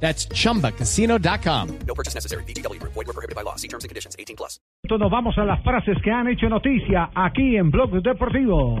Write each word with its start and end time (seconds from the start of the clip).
That's 0.00 0.28
chumbacasino.com. 0.28 1.78
No 1.86 1.94
purchase 1.94 2.14
necessary. 2.14 2.44
BGW. 2.44 2.80
Void 2.82 2.94
were 2.94 3.12
prohibited 3.12 3.34
by 3.34 3.42
law. 3.42 3.56
See 3.56 3.68
terms 3.68 3.84
and 3.84 3.88
conditions. 3.88 4.14
18 4.18 4.36
plus. 4.36 4.60
Entonces 4.84 5.02
Nos 5.02 5.10
vamos 5.10 5.36
a 5.36 5.44
las 5.44 5.62
frases 5.62 5.96
que 6.02 6.10
han 6.10 6.28
hecho 6.28 6.48
noticia 6.48 7.10
aquí 7.14 7.56
en 7.56 7.70
Blog 7.70 7.90
Deportivo. 8.02 8.78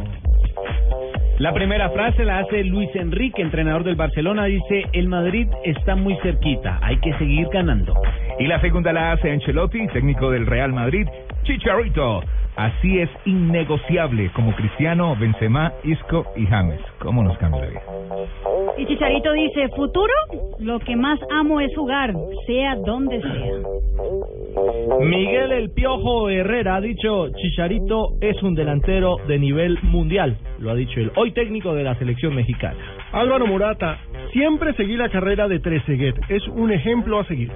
La 1.38 1.52
primera 1.52 1.90
frase 1.90 2.24
la 2.24 2.38
hace 2.38 2.64
Luis 2.64 2.88
Enrique, 2.94 3.42
entrenador 3.42 3.84
del 3.84 3.96
Barcelona. 3.96 4.46
Dice, 4.46 4.84
el 4.92 5.08
Madrid 5.08 5.48
está 5.64 5.94
muy 5.94 6.16
cerquita, 6.22 6.78
hay 6.82 6.98
que 7.00 7.12
seguir 7.18 7.48
ganando. 7.52 7.92
Y 8.38 8.46
la 8.46 8.58
segunda 8.60 8.92
la 8.92 9.12
hace 9.12 9.30
Ancelotti, 9.30 9.86
técnico 9.88 10.30
del 10.30 10.46
Real 10.46 10.72
Madrid. 10.72 11.06
Chicharito. 11.42 12.22
Así 12.56 13.00
es 13.00 13.10
innegociable 13.26 14.32
como 14.32 14.56
Cristiano, 14.56 15.14
Benzema, 15.14 15.74
Isco 15.84 16.24
y 16.36 16.46
James. 16.46 16.80
¿Cómo 17.00 17.22
nos 17.22 17.36
cambia 17.36 17.60
la 17.60 17.66
vida? 17.66 17.82
Y 18.78 18.86
Chicharito 18.86 19.32
dice, 19.32 19.68
futuro, 19.76 20.14
lo 20.58 20.78
que 20.80 20.96
más 20.96 21.18
amo 21.30 21.60
es 21.60 21.74
jugar, 21.74 22.14
sea 22.46 22.76
donde 22.76 23.20
sea. 23.20 23.52
Miguel 25.00 25.52
El 25.52 25.70
Piojo 25.70 26.30
Herrera 26.30 26.76
ha 26.76 26.80
dicho, 26.80 27.28
Chicharito 27.30 28.14
es 28.20 28.42
un 28.42 28.54
delantero 28.54 29.16
de 29.28 29.38
nivel 29.38 29.78
mundial, 29.82 30.36
lo 30.58 30.70
ha 30.70 30.74
dicho 30.74 31.00
él, 31.00 31.12
hoy 31.16 31.32
técnico 31.32 31.74
de 31.74 31.84
la 31.84 31.94
selección 31.96 32.34
mexicana. 32.34 32.78
Álvaro 33.12 33.46
Morata, 33.46 33.98
siempre 34.32 34.72
seguí 34.74 34.96
la 34.96 35.10
carrera 35.10 35.48
de 35.48 35.60
Trezeguet, 35.60 36.16
es 36.28 36.46
un 36.48 36.72
ejemplo 36.72 37.20
a 37.20 37.24
seguir. 37.26 37.52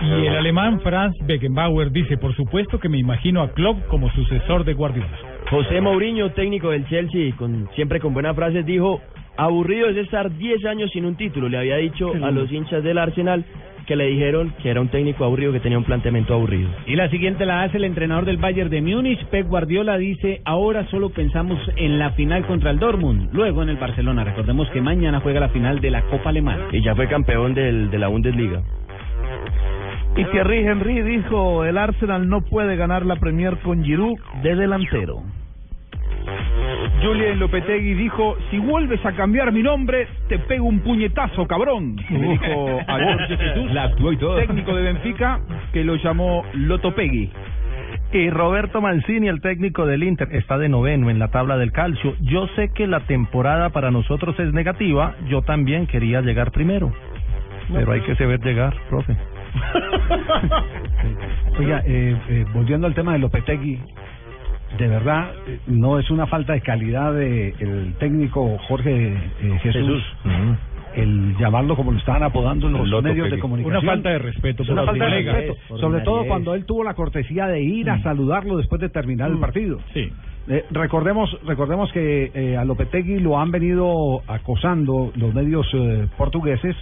Y 0.00 0.26
el 0.26 0.34
alemán 0.34 0.80
Franz 0.80 1.14
Beckenbauer 1.24 1.92
dice, 1.92 2.16
por 2.16 2.34
supuesto 2.34 2.80
que 2.80 2.88
me 2.88 2.98
imagino 2.98 3.42
a 3.42 3.52
Klopp 3.52 3.86
como 3.88 4.10
sucesor 4.10 4.64
de 4.64 4.74
Guardiola. 4.74 5.18
José 5.50 5.80
Mourinho, 5.80 6.32
técnico 6.32 6.70
del 6.70 6.88
Chelsea, 6.88 7.36
con, 7.36 7.68
siempre 7.74 8.00
con 8.00 8.14
buenas 8.14 8.34
frases, 8.34 8.64
dijo, 8.64 9.00
aburrido 9.36 9.88
es 9.88 9.96
estar 9.96 10.36
10 10.36 10.64
años 10.66 10.90
sin 10.92 11.04
un 11.04 11.16
título. 11.16 11.48
Le 11.48 11.58
había 11.58 11.76
dicho 11.76 12.12
a 12.22 12.30
los 12.30 12.50
hinchas 12.50 12.82
del 12.82 12.98
Arsenal 12.98 13.44
que 13.86 13.96
le 13.96 14.06
dijeron 14.06 14.54
que 14.62 14.70
era 14.70 14.80
un 14.80 14.88
técnico 14.88 15.24
aburrido, 15.24 15.52
que 15.52 15.60
tenía 15.60 15.78
un 15.78 15.84
planteamiento 15.84 16.34
aburrido. 16.34 16.70
Y 16.86 16.96
la 16.96 17.08
siguiente 17.10 17.46
la 17.46 17.62
hace 17.62 17.78
el 17.78 17.84
entrenador 17.84 18.24
del 18.24 18.36
Bayern 18.36 18.70
de 18.70 18.80
Múnich, 18.80 19.24
Pep 19.26 19.48
Guardiola, 19.48 19.98
dice, 19.98 20.40
ahora 20.44 20.86
solo 20.90 21.10
pensamos 21.10 21.58
en 21.76 21.98
la 21.98 22.12
final 22.12 22.46
contra 22.46 22.70
el 22.70 22.78
Dortmund, 22.78 23.30
luego 23.32 23.62
en 23.62 23.70
el 23.70 23.76
Barcelona. 23.76 24.24
Recordemos 24.24 24.68
que 24.70 24.80
mañana 24.80 25.20
juega 25.20 25.40
la 25.40 25.48
final 25.48 25.80
de 25.80 25.90
la 25.90 26.02
Copa 26.02 26.30
Alemana. 26.30 26.66
Y 26.72 26.82
ya 26.82 26.94
fue 26.94 27.08
campeón 27.08 27.54
del, 27.54 27.90
de 27.90 27.98
la 27.98 28.08
Bundesliga. 28.08 28.62
Y 30.16 30.24
Thierry 30.26 30.58
Henry 30.58 31.00
dijo, 31.02 31.64
el 31.64 31.78
Arsenal 31.78 32.28
no 32.28 32.42
puede 32.42 32.76
ganar 32.76 33.06
la 33.06 33.16
Premier 33.16 33.58
con 33.60 33.82
Giroud 33.82 34.18
de 34.42 34.54
delantero. 34.54 35.22
Julian 37.02 37.38
Lopetegui 37.38 37.94
dijo, 37.94 38.36
si 38.50 38.58
vuelves 38.58 39.04
a 39.04 39.12
cambiar 39.12 39.52
mi 39.52 39.62
nombre, 39.62 40.06
te 40.28 40.38
pego 40.38 40.66
un 40.66 40.80
puñetazo, 40.80 41.46
cabrón. 41.46 41.96
Le 42.08 42.28
dijo 42.28 42.80
a 42.86 42.98
Jorge 42.98 43.36
Jesús, 43.36 43.72
La 43.72 43.90
y 44.12 44.16
todo. 44.16 44.36
técnico 44.36 44.74
de 44.74 44.82
Benfica, 44.82 45.40
que 45.72 45.84
lo 45.84 45.96
llamó 45.96 46.44
Lotopegui. 46.54 47.30
Y 48.12 48.30
Roberto 48.30 48.80
Mancini, 48.80 49.28
el 49.28 49.40
técnico 49.40 49.86
del 49.86 50.04
Inter, 50.04 50.28
está 50.32 50.58
de 50.58 50.68
noveno 50.68 51.10
en 51.10 51.18
la 51.18 51.28
tabla 51.28 51.56
del 51.56 51.72
calcio. 51.72 52.14
Yo 52.20 52.46
sé 52.54 52.70
que 52.72 52.86
la 52.86 53.00
temporada 53.00 53.70
para 53.70 53.90
nosotros 53.90 54.38
es 54.38 54.52
negativa, 54.52 55.16
yo 55.28 55.42
también 55.42 55.86
quería 55.86 56.20
llegar 56.20 56.52
primero. 56.52 56.92
Pero 57.72 57.92
hay 57.92 58.00
que 58.02 58.14
saber 58.16 58.40
llegar, 58.40 58.74
profe. 58.90 59.16
Oiga, 61.58 61.82
eh, 61.86 62.16
eh, 62.28 62.44
volviendo 62.52 62.86
al 62.86 62.94
tema 62.94 63.12
de 63.12 63.18
Lopetegui, 63.18 63.78
de 64.78 64.88
verdad 64.88 65.32
eh, 65.46 65.58
no 65.66 65.98
es 65.98 66.10
una 66.10 66.26
falta 66.26 66.52
de 66.54 66.60
calidad 66.60 67.12
de 67.12 67.54
el 67.58 67.94
técnico 67.98 68.58
Jorge 68.68 69.12
eh, 69.12 69.58
Jesús, 69.62 70.02
el 70.94 71.36
llamarlo 71.38 71.76
como 71.76 71.92
lo 71.92 71.98
estaban 71.98 72.22
apodando 72.22 72.68
en 72.68 72.90
los 72.90 73.02
medios 73.02 73.30
de 73.30 73.38
comunicación. 73.38 73.82
Una 73.82 73.92
falta 73.92 74.10
de 74.10 74.18
respeto 74.18 74.62
Es 74.62 74.68
por 74.68 74.78
una 74.78 74.86
falta 74.86 75.04
de 75.04 75.10
colegas. 75.10 75.36
respeto, 75.36 75.78
sobre 75.78 76.00
todo 76.02 76.26
cuando 76.26 76.54
él 76.54 76.64
tuvo 76.64 76.84
la 76.84 76.94
cortesía 76.94 77.46
de 77.46 77.62
ir 77.62 77.90
a 77.90 78.02
saludarlo 78.02 78.56
después 78.56 78.80
de 78.80 78.88
terminar 78.88 79.30
el 79.30 79.38
partido. 79.38 79.78
Sí. 79.94 80.10
Eh, 80.48 80.64
recordemos, 80.70 81.30
recordemos 81.46 81.92
que 81.92 82.30
eh, 82.34 82.56
a 82.56 82.64
Lopetegui 82.64 83.20
lo 83.20 83.38
han 83.38 83.52
venido 83.52 84.22
acosando 84.26 85.12
los 85.14 85.32
medios 85.32 85.66
eh, 85.72 86.08
portugueses 86.18 86.74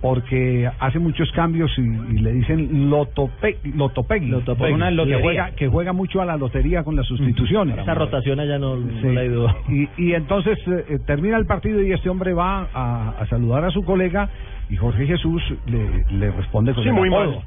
porque 0.00 0.70
hace 0.78 0.98
muchos 0.98 1.30
cambios 1.32 1.70
y, 1.78 1.82
y 1.82 2.18
le 2.18 2.32
dicen 2.32 2.90
Lotope, 2.90 3.58
Lotopegui, 3.74 4.26
Lotopegui. 4.28 4.72
una 4.72 4.88
Que 4.88 4.94
lotería 4.94 5.20
juega- 5.22 5.50
que 5.52 5.68
juega 5.68 5.92
mucho 5.92 6.20
a 6.20 6.24
la 6.24 6.36
lotería 6.36 6.84
con 6.84 6.96
las 6.96 7.06
sustituciones. 7.06 7.78
Esa 7.78 7.94
rotación 7.94 8.38
allá 8.40 8.58
no, 8.58 8.76
no 8.76 9.00
Sí. 9.00 9.08
la 9.14 9.22
he 9.22 9.26
ido. 9.26 9.56
Y, 9.68 9.88
y 9.96 10.12
entonces 10.14 10.58
eh, 10.68 10.84
eh, 10.90 10.98
termina 11.06 11.36
el 11.38 11.46
partido 11.46 11.82
y 11.82 11.92
este 11.92 12.08
hombre 12.10 12.32
va 12.34 12.68
a, 12.72 13.10
a 13.18 13.26
saludar 13.26 13.64
a 13.64 13.70
su 13.70 13.84
colega 13.84 14.28
y 14.68 14.76
Jorge 14.76 15.06
Jesús 15.06 15.42
le, 15.66 16.04
le 16.10 16.30
responde 16.30 16.74
con 16.74 16.82
Sí, 16.82 16.88
el 16.90 16.94
muy 16.94 17.08
apodo. 17.08 17.30
mal. 17.32 17.40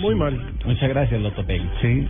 Muy 0.00 0.14
mal. 0.14 0.40
Muchas 0.64 0.88
gracias, 0.88 1.20
Lotopegui. 1.20 1.66
Sí. 1.80 2.06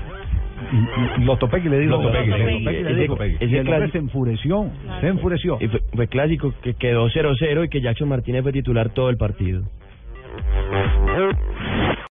Lotopegui 1.20 1.68
le 1.68 1.78
dijo. 1.80 1.96
Lotopegui, 1.96 2.30
Lotopegui, 2.30 2.82
le 2.82 2.94
dijo. 2.94 3.24
Y 3.24 3.36
Ese 3.44 3.58
el 3.58 3.68
hombre 3.68 3.90
se 3.90 3.98
enfureció, 3.98 4.70
se 5.00 5.08
enfureció. 5.08 5.58
Y 5.60 5.68
fue, 5.68 5.80
fue 5.94 6.08
clásico 6.08 6.54
que 6.62 6.74
quedó 6.74 7.08
0-0 7.08 7.64
y 7.64 7.68
que 7.68 7.80
Jackson 7.80 8.08
Martínez 8.08 8.42
fue 8.42 8.52
titular 8.52 8.90
todo 8.90 9.10
el 9.10 9.16
partido. 9.16 9.62